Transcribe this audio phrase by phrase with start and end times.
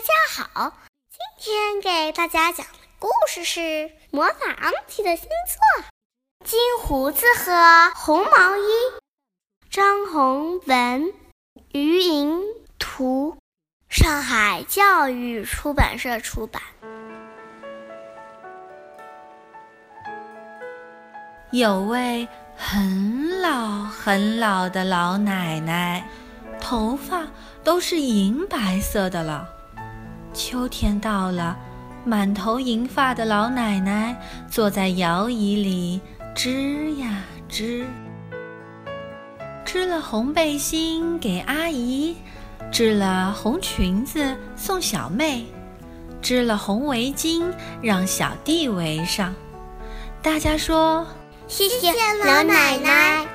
[0.00, 0.72] 大家好，
[1.10, 3.60] 今天给大家讲的故事是
[4.10, 5.84] 《魔法阿提的星座》。
[6.42, 8.62] 金胡子和红毛衣，
[9.70, 11.12] 张宏文、
[11.72, 12.40] 于莹
[12.78, 13.36] 图，
[13.90, 16.62] 上海教育出版社出版。
[21.50, 22.26] 有位
[22.56, 26.08] 很老很老的老奶奶，
[26.58, 27.26] 头发
[27.62, 29.59] 都是银白色的了。
[30.32, 31.56] 秋天到了，
[32.04, 34.16] 满头银发的老奶奶
[34.48, 36.00] 坐在摇椅里
[36.34, 37.86] 织呀织，
[39.64, 42.16] 织了红背心给阿姨，
[42.70, 45.44] 织了红裙子送小妹，
[46.22, 47.44] 织了红围巾
[47.82, 49.34] 让小弟围上。
[50.22, 51.06] 大家说
[51.48, 51.92] ：“谢谢
[52.24, 53.26] 老奶奶。”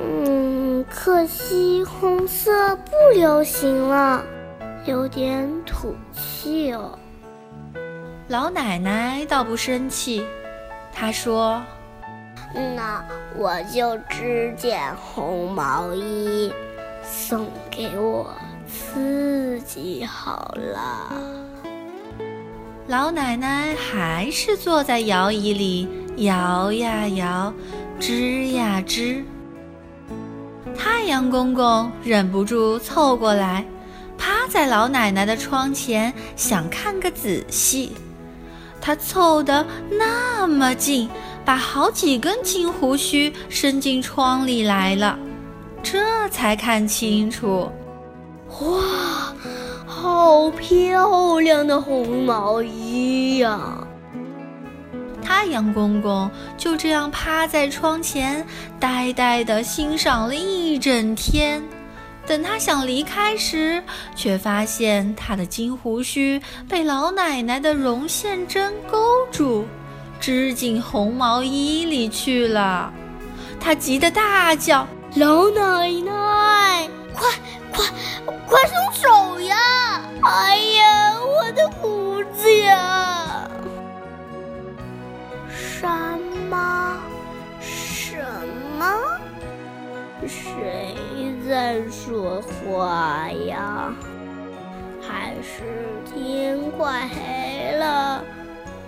[0.00, 4.24] 嗯，可惜红色不流行了。
[4.84, 6.98] 有点土气哦。
[8.28, 10.24] 老奶奶倒不生气，
[10.92, 11.62] 她说
[12.76, 13.04] ：“那
[13.36, 16.52] 我就织件红毛衣
[17.02, 18.34] 送给我
[18.66, 21.12] 自己好了。”
[22.88, 25.88] 老奶奶还是坐在摇椅里
[26.24, 27.54] 摇呀摇，
[28.00, 29.24] 织呀织。
[30.76, 33.64] 太阳公公忍不住凑过来。
[34.22, 37.90] 趴在老奶奶的窗前，想看个仔细。
[38.80, 41.10] 他凑得那么近，
[41.44, 45.18] 把好几根金胡须伸进窗里来了，
[45.82, 47.68] 这才看清楚。
[48.60, 49.34] 哇，
[49.84, 53.84] 好漂亮的红毛衣呀！
[55.20, 58.46] 太阳公公就这样趴在窗前，
[58.78, 61.60] 呆呆地欣赏了一整天。
[62.26, 63.82] 等他想离开时，
[64.14, 69.66] 却发现他的金胡须被老奶奶的绒线针勾住，
[70.20, 72.92] 织进红毛衣里去了。
[73.60, 77.30] 他急得大叫：“老奶奶，快
[77.72, 77.84] 快
[78.46, 80.00] 快松手呀！
[80.22, 83.48] 哎呀，我的胡子呀！”
[85.50, 85.88] 什
[86.48, 86.91] 么？
[90.26, 90.94] 谁？
[91.48, 93.92] 在说话呀？
[95.00, 95.64] 还是
[96.06, 98.24] 天快黑了，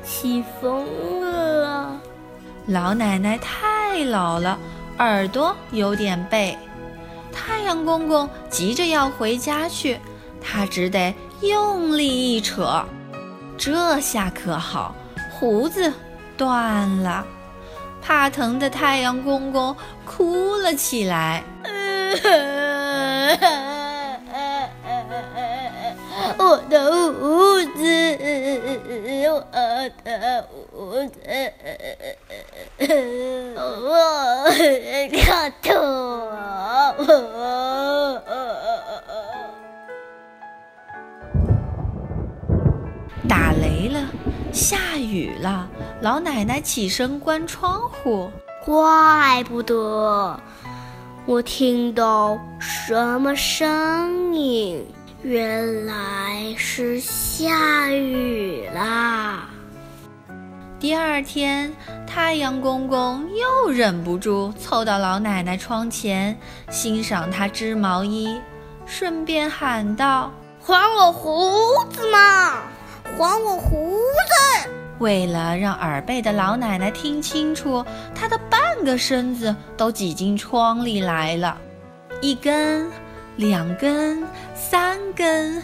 [0.05, 0.87] 起风
[1.21, 2.01] 了？
[2.67, 4.59] 老奶奶太老了，
[4.99, 6.57] 耳朵有点背。
[7.33, 9.99] 太阳公公急着要回家去，
[10.41, 11.13] 他只得
[11.43, 12.85] 用力一扯，
[13.59, 14.95] 这下可好，
[15.33, 15.93] 胡子
[16.37, 17.27] 断了。
[18.07, 21.43] 怕疼的太阳公公哭了起来。
[26.37, 27.81] 我的胡子，
[29.31, 29.43] 我
[30.05, 31.13] 的胡子，
[33.57, 34.51] 我
[35.11, 35.73] 的头。
[44.55, 45.69] 下雨了，
[46.01, 48.31] 老奶奶起身关窗户。
[48.65, 50.41] 怪不得。
[51.27, 54.87] 我听到什么声音？
[55.23, 59.49] 原来是下雨啦！
[60.79, 61.73] 第二天，
[62.07, 66.39] 太阳公公又忍不住凑到老奶奶窗前，
[66.71, 68.39] 欣赏她织毛衣，
[68.87, 70.31] 顺便喊道
[70.63, 72.63] ：“还我胡子嘛！
[73.17, 74.69] 还我胡子！”
[75.01, 81.59] 为了让耳背的老奶奶听清楚，她的半个身子都挤进窗里来了。
[82.21, 82.89] 一根，
[83.37, 84.23] 两根，
[84.55, 85.63] 三根，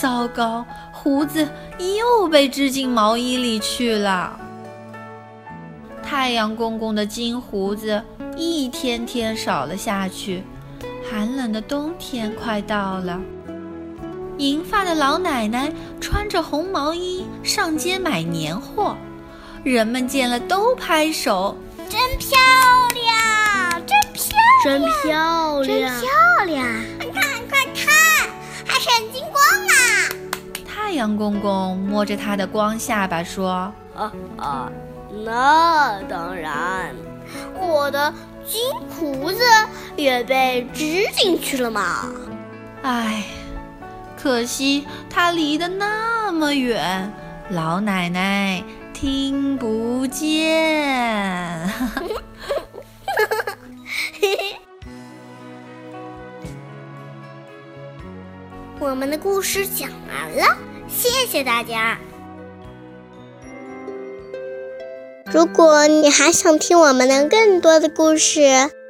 [0.00, 1.46] 糟糕，胡子
[1.98, 4.38] 又被织进毛衣里去了。
[6.02, 8.02] 太阳公公的金胡子
[8.36, 10.44] 一天天少了下去，
[11.10, 13.20] 寒冷的冬天快到了。
[14.38, 18.96] 银发的老奶奶穿着红毛衣上街买年货，
[19.64, 21.58] 人们见了都拍手，
[21.88, 22.38] 真漂
[22.94, 24.30] 亮，真漂
[24.62, 26.66] 亮，真漂亮，真漂亮！
[26.98, 28.30] 快看，快看，
[28.64, 29.74] 还闪金光呢！
[30.64, 34.70] 太阳公公摸着他的光下巴说：“啊啊，
[35.24, 36.94] 那当然，
[37.60, 38.14] 我的
[38.46, 39.42] 金胡子
[39.96, 42.08] 也被织进去了嘛！
[42.82, 43.24] 唉。”
[44.20, 47.12] 可惜他离得那么远，
[47.50, 48.62] 老奶奶
[48.92, 51.70] 听不见。
[58.80, 60.56] 我们的故事讲完了，
[60.88, 61.96] 谢谢大家。
[65.26, 68.70] 如果你还想听我们的更多的故事，